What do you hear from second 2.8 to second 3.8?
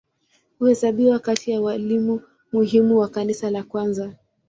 wa Kanisa la